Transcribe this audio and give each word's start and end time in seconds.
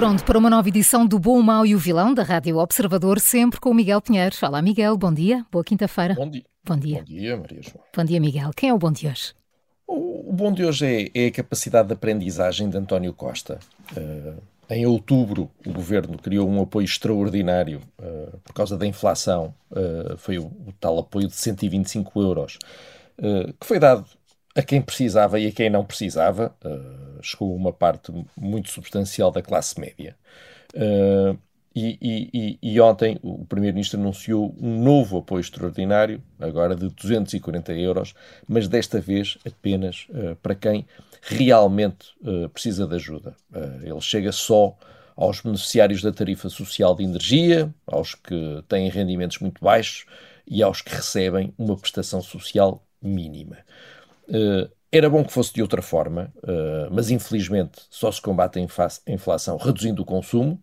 Pronto 0.00 0.24
para 0.24 0.38
uma 0.38 0.48
nova 0.48 0.66
edição 0.66 1.06
do 1.06 1.18
Bom, 1.18 1.38
o 1.38 1.42
Mau 1.42 1.66
e 1.66 1.74
o 1.74 1.78
Vilão 1.78 2.14
da 2.14 2.22
Rádio 2.22 2.56
Observador, 2.56 3.20
sempre 3.20 3.60
com 3.60 3.68
o 3.68 3.74
Miguel 3.74 4.00
Pinheiro. 4.00 4.34
Olá, 4.42 4.62
Miguel, 4.62 4.96
bom 4.96 5.12
dia, 5.12 5.44
boa 5.52 5.62
quinta-feira. 5.62 6.14
Bom 6.14 6.30
dia. 6.30 6.42
Bom 6.64 6.78
dia. 6.78 6.98
Bom 7.00 7.04
dia, 7.04 7.36
Maria 7.36 7.60
João. 7.60 7.84
Bom 7.94 8.04
dia, 8.04 8.18
Miguel. 8.18 8.50
Quem 8.56 8.70
é 8.70 8.72
o 8.72 8.78
bom 8.78 8.90
de 8.90 9.06
hoje? 9.06 9.34
O, 9.86 10.30
o 10.30 10.32
bom 10.32 10.54
de 10.54 10.64
hoje 10.64 11.10
é, 11.14 11.24
é, 11.24 11.26
a 11.26 11.30
capacidade 11.30 11.88
de 11.88 11.92
aprendizagem 11.92 12.70
de 12.70 12.78
António 12.78 13.12
Costa. 13.12 13.60
Uh, 13.94 14.42
em 14.70 14.86
outubro, 14.86 15.50
o 15.66 15.70
governo 15.70 16.16
criou 16.16 16.48
um 16.48 16.62
apoio 16.62 16.86
extraordinário 16.86 17.82
uh, 17.98 18.38
por 18.38 18.54
causa 18.54 18.78
da 18.78 18.86
inflação. 18.86 19.52
Uh, 19.70 20.16
foi 20.16 20.38
o, 20.38 20.46
o, 20.46 20.72
tal 20.80 20.98
apoio 20.98 21.28
de 21.28 21.34
125 21.34 22.22
euros, 22.22 22.58
que 23.60 23.66
foi 23.66 23.78
dado 23.78 24.06
a 24.56 24.62
quem 24.62 24.80
precisava 24.80 25.38
e 25.38 25.46
a 25.46 25.52
quem 25.52 25.70
não 25.70 25.84
precisava, 25.84 26.54
uh, 26.64 27.09
chegou 27.22 27.54
uma 27.54 27.72
parte 27.72 28.12
muito 28.36 28.70
substancial 28.70 29.30
da 29.30 29.42
classe 29.42 29.78
média. 29.80 30.16
Uh, 30.74 31.38
e, 31.74 32.28
e, 32.32 32.58
e, 32.60 32.80
ontem 32.80 33.16
o 33.22 33.44
Primeiro-Ministro 33.44 34.00
anunciou 34.00 34.52
um 34.60 34.82
novo 34.82 35.18
apoio 35.18 35.40
extraordinário, 35.40 36.20
agora 36.38 36.74
de 36.74 36.88
240 36.88 37.72
euros, 37.74 38.12
mas 38.48 38.66
desta 38.66 39.00
vez 39.00 39.38
apenas 39.46 40.08
uh, 40.10 40.34
para 40.42 40.56
quem 40.56 40.84
realmente 41.22 42.08
precisa 42.52 42.86
de 42.86 42.94
ajuda. 42.94 43.36
ele 43.84 44.00
chega 44.00 44.32
só 44.32 44.74
aos 45.20 45.42
beneficiários 45.42 46.00
da 46.00 46.10
tarifa 46.10 46.48
social 46.48 46.94
de 46.94 47.04
energia, 47.04 47.72
aos 47.86 48.14
que 48.14 48.64
têm 48.66 48.88
rendimentos 48.88 49.38
muito 49.38 49.62
baixos 49.62 50.06
e 50.46 50.62
aos 50.62 50.80
que 50.80 50.94
recebem 50.94 51.52
uma 51.58 51.76
prestação 51.76 52.22
social 52.22 52.82
mínima. 53.02 53.58
Uh, 54.28 54.70
era 54.92 55.08
bom 55.08 55.24
que 55.24 55.32
fosse 55.32 55.52
de 55.54 55.62
outra 55.62 55.80
forma, 55.80 56.32
uh, 56.38 56.92
mas 56.92 57.10
infelizmente 57.10 57.82
só 57.88 58.10
se 58.10 58.20
combate 58.20 58.58
a 58.58 59.12
inflação 59.12 59.56
reduzindo 59.56 60.02
o 60.02 60.04
consumo, 60.04 60.60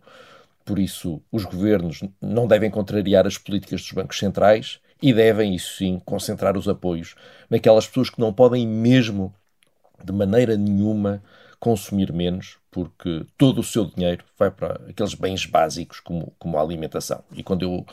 por 0.66 0.80
isso 0.80 1.22
os 1.32 1.46
governos 1.46 2.02
não 2.22 2.46
devem 2.46 2.70
contrariar 2.70 3.26
as 3.26 3.38
políticas 3.38 3.82
dos 3.82 3.92
bancos 3.94 4.20
centrais 4.20 4.80
e 5.02 5.14
devem, 5.14 5.56
isso 5.56 5.78
sim, 5.78 6.02
concentrar 6.04 6.58
os 6.58 6.68
apoios 6.68 7.16
naquelas 7.50 7.88
pessoas 7.88 8.10
que 8.10 8.20
não 8.20 8.34
podem 8.34 8.68
mesmo, 8.68 9.34
de 10.04 10.12
maneira 10.12 10.58
nenhuma, 10.58 11.24
consumir 11.60 12.12
menos, 12.12 12.58
porque 12.70 13.26
todo 13.38 13.60
o 13.60 13.64
seu 13.64 13.86
dinheiro 13.86 14.24
vai 14.38 14.52
para 14.52 14.74
aqueles 14.90 15.14
bens 15.14 15.46
básicos 15.46 16.00
como, 16.00 16.34
como 16.38 16.58
a 16.58 16.62
alimentação. 16.62 17.24
E 17.32 17.42
quando 17.42 17.64
eu 17.64 17.86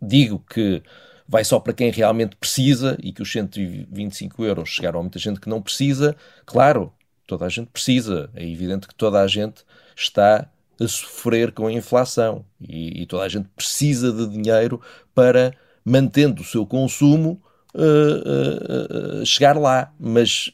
digo 0.00 0.38
que 0.48 0.82
vai 1.30 1.44
só 1.44 1.60
para 1.60 1.72
quem 1.72 1.92
realmente 1.92 2.34
precisa 2.34 2.98
e 3.00 3.12
que 3.12 3.22
os 3.22 3.30
125 3.30 4.44
euros 4.44 4.68
chegaram 4.68 4.98
a 4.98 5.02
muita 5.02 5.18
gente 5.20 5.38
que 5.38 5.48
não 5.48 5.62
precisa, 5.62 6.16
claro, 6.44 6.92
toda 7.24 7.46
a 7.46 7.48
gente 7.48 7.68
precisa. 7.68 8.28
É 8.34 8.44
evidente 8.44 8.88
que 8.88 8.94
toda 8.96 9.20
a 9.20 9.28
gente 9.28 9.64
está 9.96 10.50
a 10.80 10.88
sofrer 10.88 11.52
com 11.52 11.68
a 11.68 11.72
inflação 11.72 12.44
e, 12.60 13.02
e 13.02 13.06
toda 13.06 13.22
a 13.22 13.28
gente 13.28 13.48
precisa 13.50 14.12
de 14.12 14.26
dinheiro 14.26 14.80
para, 15.14 15.54
mantendo 15.84 16.42
o 16.42 16.44
seu 16.44 16.66
consumo, 16.66 17.40
uh, 17.74 19.20
uh, 19.20 19.26
chegar 19.26 19.56
lá. 19.56 19.92
Mas 19.98 20.50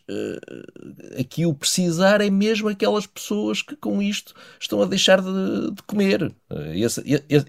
aqui 1.19 1.47
o 1.47 1.55
precisar 1.55 2.21
é 2.21 2.31
mesmo 2.31 2.69
aquelas 2.69 3.07
pessoas 3.07 3.63
que 3.63 3.77
com 3.77 4.03
isto 4.03 4.35
estão 4.61 4.83
a 4.83 4.87
deixar 4.87 5.21
de, 5.21 5.71
de 5.73 5.83
comer. 5.83 6.33
Esse, 6.75 7.03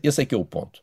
esse, 0.04 0.22
é 0.22 0.26
que 0.26 0.36
é 0.36 0.38
o 0.38 0.46
ponto. 0.46 0.82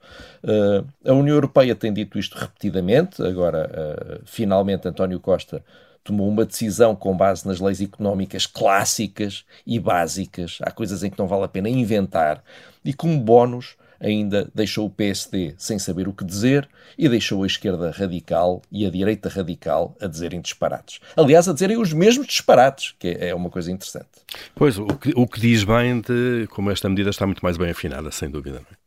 a 1.04 1.12
União 1.12 1.34
Europeia 1.34 1.74
tem 1.74 1.92
dito 1.92 2.18
isto 2.18 2.36
repetidamente, 2.36 3.22
agora 3.22 4.20
finalmente 4.24 4.88
António 4.88 5.20
Costa 5.20 5.62
tomou 6.04 6.28
uma 6.28 6.44
decisão 6.44 6.94
com 6.94 7.16
base 7.16 7.48
nas 7.48 7.58
leis 7.58 7.80
económicas 7.80 8.46
clássicas 8.46 9.44
e 9.66 9.80
básicas. 9.80 10.58
Há 10.62 10.70
coisas 10.70 11.02
em 11.02 11.10
que 11.10 11.18
não 11.18 11.26
vale 11.26 11.44
a 11.44 11.48
pena 11.48 11.68
inventar. 11.68 12.44
E 12.84 12.92
como 12.92 13.18
bónus, 13.18 13.74
ainda 14.04 14.50
deixou 14.54 14.86
o 14.86 14.90
PSD 14.90 15.54
sem 15.56 15.78
saber 15.78 16.06
o 16.06 16.12
que 16.12 16.24
dizer 16.24 16.68
e 16.98 17.08
deixou 17.08 17.42
a 17.42 17.46
esquerda 17.46 17.90
radical 17.90 18.62
e 18.70 18.86
a 18.86 18.90
direita 18.90 19.28
radical 19.28 19.96
a 20.00 20.06
dizerem 20.06 20.40
disparates. 20.40 21.00
Aliás, 21.16 21.48
a 21.48 21.52
dizerem 21.52 21.78
os 21.78 21.92
mesmos 21.92 22.26
disparates, 22.26 22.94
que 22.98 23.16
é 23.18 23.34
uma 23.34 23.50
coisa 23.50 23.72
interessante. 23.72 24.08
Pois, 24.54 24.78
o 24.78 24.86
que, 24.86 25.12
o 25.16 25.26
que 25.26 25.40
diz 25.40 25.64
bem 25.64 26.00
de 26.00 26.46
como 26.50 26.70
esta 26.70 26.88
medida 26.88 27.10
está 27.10 27.26
muito 27.26 27.42
mais 27.42 27.56
bem 27.56 27.70
afinada, 27.70 28.10
sem 28.10 28.30
dúvida. 28.30 28.62
É? 28.70 28.84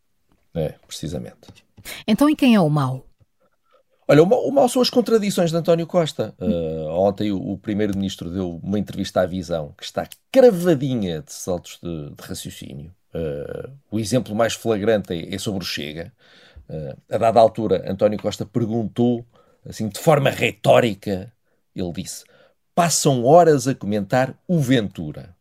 é, 0.66 0.76
precisamente. 0.88 1.38
Então, 2.08 2.30
e 2.30 2.36
quem 2.36 2.56
é 2.56 2.60
o 2.60 2.70
mau? 2.70 3.06
Olha, 4.10 4.24
o 4.24 4.26
mal, 4.26 4.48
o 4.48 4.52
mal, 4.52 4.70
são 4.70 4.82
as 4.82 4.90
contradições 4.90 5.52
de 5.52 5.58
António 5.58 5.86
Costa. 5.86 6.34
Uh, 6.40 6.88
ontem 6.92 7.32
o, 7.32 7.38
o 7.38 7.58
Primeiro-Ministro 7.58 8.30
deu 8.30 8.60
uma 8.64 8.80
entrevista 8.80 9.22
à 9.22 9.26
Visão 9.26 9.74
que 9.78 9.84
está 9.84 10.08
cravadinha 10.32 11.22
de 11.22 11.34
saltos 11.34 11.78
de, 11.84 12.12
de 12.12 12.24
raciocínio. 12.24 12.94
Uh, 13.18 13.72
o 13.90 14.00
exemplo 14.00 14.36
mais 14.36 14.54
flagrante 14.54 15.14
é, 15.14 15.34
é 15.34 15.38
sobre 15.40 15.64
o 15.64 15.68
Chega. 15.68 16.14
Uh, 16.70 16.96
a 17.10 17.18
dada 17.18 17.40
altura, 17.40 17.90
António 17.90 18.22
Costa 18.22 18.46
perguntou, 18.46 19.26
assim, 19.68 19.88
de 19.88 20.00
forma 20.00 20.30
retórica, 20.30 21.32
ele 21.76 21.92
disse: 21.94 22.24
passam 22.76 23.26
horas 23.26 23.68
a 23.68 23.74
comentar 23.74 24.36
o 24.48 24.60
Ventura. 24.60 25.36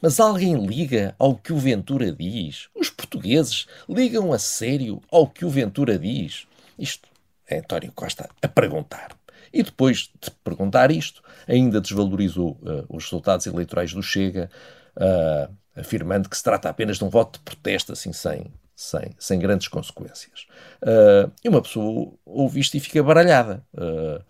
Mas 0.00 0.18
alguém 0.18 0.66
liga 0.66 1.14
ao 1.18 1.36
que 1.36 1.52
o 1.52 1.58
Ventura 1.58 2.12
diz? 2.12 2.68
Os 2.74 2.90
portugueses 2.90 3.66
ligam 3.88 4.32
a 4.32 4.38
sério 4.38 5.00
ao 5.10 5.28
que 5.28 5.44
o 5.44 5.48
Ventura 5.48 5.96
diz? 5.98 6.46
Isto 6.76 7.08
é 7.46 7.58
António 7.58 7.92
Costa 7.92 8.28
a 8.42 8.48
perguntar. 8.48 9.16
E 9.52 9.62
depois 9.62 10.10
de 10.20 10.30
perguntar 10.42 10.90
isto, 10.90 11.22
ainda 11.46 11.80
desvalorizou 11.80 12.58
uh, 12.62 12.84
os 12.88 13.04
resultados 13.04 13.46
eleitorais 13.46 13.92
do 13.92 14.02
Chega, 14.02 14.50
uh, 14.96 15.54
afirmando 15.76 16.28
que 16.28 16.36
se 16.36 16.42
trata 16.42 16.68
apenas 16.68 16.98
de 16.98 17.04
um 17.04 17.08
voto 17.08 17.38
de 17.38 17.44
protesto, 17.44 17.92
assim, 17.92 18.12
sem, 18.12 18.52
sem, 18.74 19.14
sem 19.18 19.38
grandes 19.38 19.68
consequências. 19.68 20.46
Uh, 20.82 21.30
e 21.42 21.48
uma 21.48 21.62
pessoa 21.62 22.12
ouve 22.24 22.60
isto 22.60 22.76
e 22.76 22.80
fica 22.80 23.02
baralhada, 23.02 23.64
uh, 23.74 24.22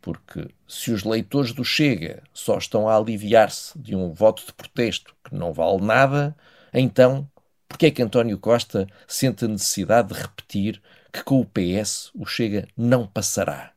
porque 0.00 0.48
se 0.66 0.90
os 0.90 1.04
leitores 1.04 1.52
do 1.52 1.64
Chega 1.64 2.22
só 2.32 2.58
estão 2.58 2.88
a 2.88 2.96
aliviar-se 2.96 3.78
de 3.78 3.94
um 3.94 4.12
voto 4.12 4.44
de 4.46 4.52
protesto 4.52 5.14
que 5.24 5.34
não 5.34 5.52
vale 5.52 5.80
nada, 5.80 6.36
então 6.72 7.28
porque 7.68 7.86
é 7.86 7.90
que 7.90 8.02
António 8.02 8.38
Costa 8.38 8.88
sente 9.06 9.44
a 9.44 9.48
necessidade 9.48 10.08
de 10.08 10.20
repetir 10.20 10.82
que 11.12 11.22
com 11.22 11.40
o 11.40 11.44
PS 11.44 12.10
o 12.14 12.24
Chega 12.24 12.66
não 12.76 13.06
passará? 13.06 13.72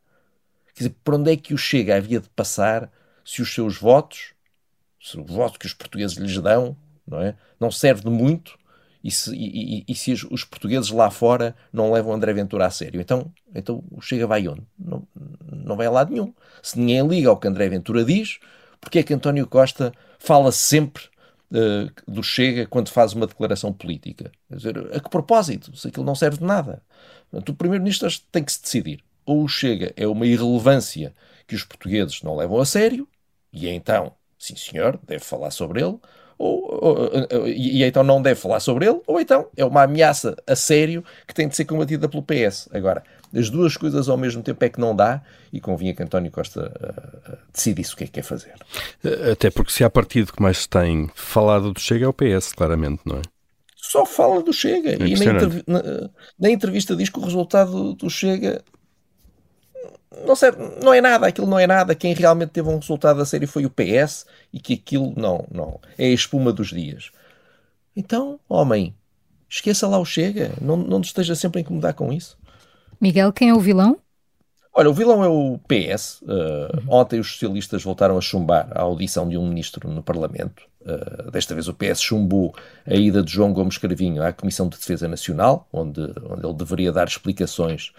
Quer 0.74 0.86
dizer, 0.86 0.96
por 1.04 1.16
onde 1.16 1.32
é 1.32 1.38
que 1.38 1.54
o 1.54 1.58
Chega 1.58 1.98
havia 1.98 2.20
de 2.20 2.30
passar 2.30 2.90
se 3.26 3.42
os 3.42 3.54
seus 3.54 3.78
votos, 3.78 4.34
se 5.00 5.20
o 5.20 5.26
voto 5.26 5.60
que 5.60 5.66
os 5.66 5.74
portugueses 5.74 6.18
lhes 6.18 6.38
dão, 6.40 6.76
não 7.12 7.22
é? 7.22 7.36
Não 7.60 7.70
serve 7.70 8.02
de 8.02 8.10
muito 8.10 8.58
e 9.04 9.10
se, 9.10 9.36
e, 9.36 9.84
e, 9.88 9.96
se 9.96 10.14
os 10.14 10.44
portugueses 10.44 10.92
lá 10.92 11.10
fora 11.10 11.56
não 11.74 11.92
levam 11.92 12.14
André 12.14 12.34
Ventura 12.34 12.68
a 12.68 12.70
sério. 12.70 13.02
Então, 13.02 13.32
então 13.54 13.84
o 13.90 14.00
Chega 14.00 14.28
vai 14.28 14.48
onde? 14.48 14.62
Não, 14.78 15.08
não 15.52 15.76
vai 15.76 15.88
a 15.88 15.92
lado 15.92 16.12
nenhum. 16.12 16.34
Se 16.62 16.80
ninguém 16.80 17.06
liga 17.08 17.30
ao 17.30 17.38
que 17.38 17.48
André 17.48 17.68
Ventura 17.68 18.06
diz, 18.06 18.40
porque 18.80 19.00
é 19.00 19.04
que 19.04 19.14
António 19.14 19.48
Costa 19.48 19.92
fala 20.20 20.52
sempre 20.52 21.04
uh, 21.52 22.12
do 22.12 22.22
Chega 22.22 22.68
quando 22.68 22.90
faz 22.90 23.14
uma 23.14 23.26
declaração 23.26 23.74
política? 23.74 24.32
Quer 24.48 24.56
dizer, 24.56 24.96
a 24.96 25.00
que 25.00 25.10
propósito? 25.10 25.76
Se 25.76 25.88
aquilo 25.88 26.06
não 26.06 26.16
serve 26.16 26.38
de 26.38 26.44
nada. 26.44 26.84
Portanto, 27.32 27.50
o 27.50 27.56
Primeiro-Ministro 27.56 28.08
tem 28.32 28.44
que 28.44 28.52
se 28.52 28.62
decidir. 28.62 29.04
Ou 29.26 29.44
o 29.44 29.48
Chega 29.48 29.94
é 29.96 30.08
uma 30.08 30.28
irrelevância 30.28 31.12
que 31.48 31.56
os 31.56 31.64
portugueses 31.64 32.22
não 32.22 32.36
levam 32.36 32.60
a 32.60 32.66
sério, 32.66 33.08
e 33.52 33.68
então, 33.68 34.14
sim 34.38 34.56
senhor, 34.56 35.00
deve 35.06 35.24
falar 35.24 35.52
sobre 35.52 35.82
ele, 35.82 35.98
ou, 36.42 36.80
ou, 36.82 37.48
e, 37.48 37.84
então 37.84 38.04
não 38.04 38.22
deve 38.22 38.40
falar 38.40 38.60
sobre 38.60 38.88
ele, 38.88 39.00
ou 39.06 39.20
então 39.20 39.48
é 39.56 39.64
uma 39.64 39.84
ameaça 39.84 40.36
a 40.48 40.56
sério 40.56 41.04
que 41.28 41.34
tem 41.34 41.48
de 41.48 41.56
ser 41.56 41.66
combatida 41.66 42.10
pelo 42.10 42.24
PS. 42.24 42.68
Agora, 42.74 43.04
as 43.34 43.50
duas 43.50 43.78
coisas 43.78 44.10
ao 44.10 44.18
mesmo 44.18 44.42
tempo 44.42 44.64
é 44.66 44.70
que 44.70 44.80
não 44.80 44.96
dá 44.96 45.22
e 45.54 45.62
convinha 45.62 45.94
que 45.94 46.02
António 46.02 46.32
Costa 46.32 46.72
uh, 46.72 47.38
decidisse 47.54 47.94
o 47.94 47.98
que 47.98 48.04
é 48.06 48.08
que 48.08 48.14
quer 48.14 48.24
fazer. 48.24 48.56
Até 49.32 49.50
porque 49.50 49.72
se 49.72 49.84
há 49.84 49.90
partido 49.90 50.34
que 50.34 50.42
mais 50.42 50.60
se 50.60 50.70
tem 50.70 51.10
falado 51.16 51.72
do 51.72 51.80
Chega 51.80 52.06
é 52.06 52.08
o 52.08 52.14
PS, 52.14 52.54
claramente, 52.54 53.02
não 53.06 53.18
é? 53.18 53.22
Só 53.76 54.06
fala 54.06 54.42
do 54.42 54.54
Chega. 54.54 54.92
É 54.92 55.08
e 55.08 55.16
na, 55.26 55.34
na, 55.68 56.10
na, 56.40 56.50
entrevista 56.50 56.96
diz 56.96 57.10
que 57.10 57.20
o 57.20 57.24
resultado 57.24 57.94
do 57.94 58.10
Chega 58.10 58.64
não, 60.26 60.36
serve, 60.36 60.58
não 60.84 60.94
é 60.94 61.00
nada, 61.00 61.28
aquilo 61.28 61.48
não 61.48 61.58
é 61.58 61.66
nada. 61.66 61.96
Quem 61.96 62.14
realmente 62.14 62.50
teve 62.50 62.68
um 62.70 62.78
resultado 62.78 63.22
a 63.22 63.26
sério 63.26 63.48
foi 63.48 63.66
o 63.66 63.70
PS 63.70 64.26
e 64.52 64.60
que 64.60 64.74
aquilo 64.74 65.14
não, 65.16 65.46
não. 65.52 65.80
É 65.98 66.06
a 66.06 66.10
espuma 66.10 66.52
dos 66.52 66.70
dias. 66.70 67.12
Então, 67.96 68.40
homem, 68.48 68.94
esqueça 69.50 69.88
lá 69.88 69.98
o 69.98 70.06
Chega. 70.06 70.52
Não, 70.62 70.78
não 70.78 71.02
te 71.02 71.06
esteja 71.06 71.36
sempre 71.36 71.60
a 71.60 71.62
incomodar 71.62 71.94
com 71.94 72.12
isso. 72.12 72.38
Miguel, 73.00 73.32
quem 73.32 73.50
é 73.50 73.54
o 73.54 73.60
vilão? 73.60 73.98
Olha, 74.74 74.90
o 74.90 74.94
vilão 74.94 75.24
é 75.24 75.28
o 75.28 75.60
PS. 75.68 76.22
Uh, 76.22 76.28
uhum. 76.28 76.84
Ontem 76.88 77.20
os 77.20 77.32
socialistas 77.32 77.84
voltaram 77.84 78.18
a 78.18 78.22
chumbar 78.22 78.70
a 78.72 78.82
audição 78.82 79.28
de 79.28 79.38
um 79.38 79.48
ministro 79.48 79.90
no 79.90 80.02
Parlamento. 80.02 80.64
Uh, 80.82 81.30
desta 81.30 81.54
vez 81.54 81.68
o 81.68 81.74
PS 81.74 82.02
chumbou 82.02 82.56
a 82.86 82.96
ida 82.96 83.22
de 83.22 83.32
João 83.32 83.54
Gomes 83.54 83.78
Cravinho 83.78 84.24
à 84.24 84.32
Comissão 84.32 84.70
de 84.70 84.78
Defesa 84.78 85.08
Nacional, 85.08 85.68
onde, 85.74 86.02
onde 86.30 86.46
ele 86.46 86.54
deveria 86.54 86.92
dar 86.92 87.08
explicações 87.08 87.92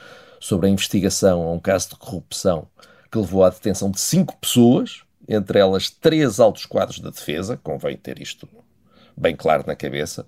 sobre 0.43 0.67
a 0.67 0.71
investigação 0.71 1.41
a 1.43 1.53
um 1.53 1.61
caso 1.61 1.91
de 1.91 1.97
corrupção 1.97 2.67
que 3.13 3.17
levou 3.17 3.45
à 3.45 3.49
detenção 3.49 3.93
de 3.93 4.01
cinco 4.01 4.37
pessoas, 4.39 5.03
entre 5.29 5.61
elas 5.61 5.89
três 5.89 6.41
altos 6.41 6.67
quadros 6.67 6.99
da 6.99 7.11
defesa, 7.11 7.61
convém 7.63 7.97
ter 7.97 8.21
isto 8.21 8.49
bem 9.17 9.37
claro 9.37 9.63
na 9.65 9.77
cabeça. 9.77 10.27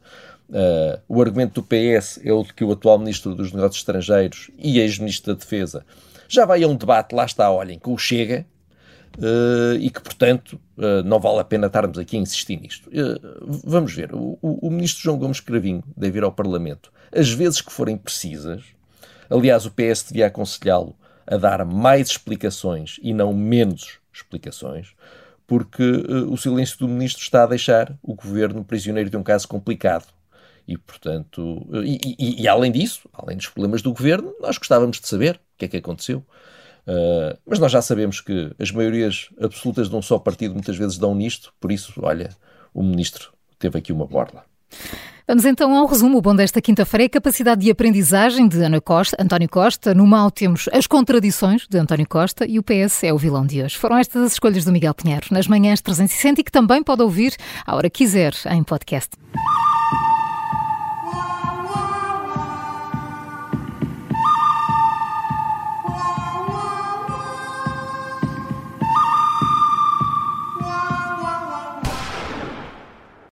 Uh, 0.49 1.02
o 1.08 1.20
argumento 1.20 1.61
do 1.61 1.66
PS 1.66 2.20
é 2.22 2.32
o 2.32 2.44
de 2.44 2.55
que 2.55 2.62
o 2.62 2.70
atual 2.70 2.96
Ministro 2.96 3.34
dos 3.34 3.52
Negócios 3.52 3.78
Estrangeiros 3.78 4.52
e 4.56 4.78
ex-Ministro 4.78 5.34
da 5.34 5.40
Defesa 5.40 5.84
já 6.28 6.46
vai 6.46 6.62
a 6.62 6.69
um 6.69 6.76
debate, 6.76 7.12
lá 7.12 7.25
está, 7.25 7.50
olhem, 7.50 7.78
com 7.78 7.93
o 7.93 7.99
Chega, 7.99 8.46
uh, 9.19 9.75
e 9.81 9.90
que, 9.90 10.00
portanto, 10.00 10.60
uh, 10.78 11.02
não 11.05 11.19
vale 11.19 11.40
a 11.40 11.44
pena 11.44 11.67
estarmos 11.67 11.99
aqui 11.99 12.17
a 12.17 12.20
insistir 12.20 12.60
nisto. 12.60 12.88
vamos 13.64 13.93
ver, 13.93 14.14
o, 14.14 14.38
o, 14.40 14.69
o 14.69 14.70
Ministro 14.70 15.02
João 15.02 15.19
Gomes 15.19 15.40
Cravinho 15.40 15.82
deve 15.96 16.19
ir 16.19 16.22
ao 16.22 16.31
Parlamento 16.31 16.93
as 17.10 17.31
vezes 17.31 17.60
que 17.60 17.72
forem 17.72 17.96
precisas, 17.96 18.62
Aliás, 19.29 19.67
o 19.67 19.71
PS 19.71 20.05
devia 20.09 20.26
aconselhá-lo 20.26 20.97
a 21.26 21.37
dar 21.37 21.65
mais 21.65 22.09
explicações 22.09 22.99
e 23.03 23.15
não 23.15 23.32
menos 23.32 23.99
explicações, 24.12 24.94
porque 25.47 25.82
uh, 25.82 26.32
o 26.32 26.37
silêncio 26.37 26.79
do 26.79 26.88
ministro 26.88 27.23
está 27.23 27.44
a 27.44 27.47
deixar 27.47 27.97
o 28.03 28.15
governo 28.15 28.65
prisioneiro 28.65 29.11
de 29.11 29.17
um 29.17 29.23
caso 29.23 29.49
complicado. 29.49 30.06
E, 30.67 30.79
portanto, 30.79 31.67
uh, 31.69 31.82
e, 31.85 31.99
e, 32.19 32.43
e, 32.43 32.49
além 32.49 32.73
disso, 32.73 33.09
além 33.12 33.37
dos 33.37 33.49
problemas 33.49 33.82
do 33.82 33.93
governo, 33.93 34.35
nós 34.41 34.56
gostávamos 34.56 35.00
de 35.00 35.09
saber 35.09 35.37
o 35.37 35.59
que 35.59 35.65
é 35.67 35.69
que 35.69 35.77
aconteceu. 35.77 36.25
Uh, 36.87 37.37
mas 37.47 37.59
nós 37.59 37.73
já 37.73 37.81
sabemos 37.81 38.20
que 38.20 38.53
as 38.59 38.70
maiorias 38.70 39.31
absolutas 39.41 39.88
de 39.88 39.97
um 39.97 40.03
só 40.03 40.19
partido 40.19 40.55
muitas 40.55 40.77
vezes 40.77 40.99
dão 40.99 41.15
nisto, 41.15 41.53
por 41.59 41.73
isso, 41.73 41.93
olha, 42.03 42.31
o 42.73 42.82
ministro 42.82 43.32
teve 43.59 43.79
aqui 43.79 43.93
uma 43.93 44.06
borla. 44.06 44.44
Vamos 45.26 45.47
então 45.47 45.75
ao 45.75 45.87
resumo. 45.87 46.19
O 46.19 46.21
bom 46.21 46.37
desta 46.37 46.61
quinta-feira 46.61 47.05
é 47.05 47.06
a 47.06 47.11
capacidade 47.11 47.62
de 47.62 47.71
aprendizagem 47.71 48.47
de 48.47 48.62
Ana 48.62 48.79
Costa, 48.79 49.17
António 49.19 49.49
Costa. 49.49 49.94
No 49.94 50.06
mal 50.06 50.31
temos 50.31 50.69
as 50.71 50.87
contradições 50.87 51.67
de 51.67 51.79
António 51.79 52.06
Costa 52.06 52.47
e 52.47 52.59
o 52.59 52.62
PS 52.62 53.05
é 53.05 53.12
o 53.12 53.17
vilão 53.17 53.47
de 53.47 53.62
hoje. 53.62 53.79
Foram 53.79 53.97
estas 53.97 54.23
as 54.23 54.32
escolhas 54.32 54.67
do 54.67 54.73
Miguel 54.73 54.93
Pinheiro 54.93 55.26
nas 55.31 55.47
manhãs 55.47 55.81
360 55.81 56.43
e 56.43 56.44
que 56.44 56.53
também 56.53 56.82
pode 56.82 57.03
ouvir 57.03 57.35
a 57.67 57.75
hora 57.75 57.88
que 57.88 58.05
quiser 58.05 58.35
em 58.50 58.62
podcast. 58.62 59.17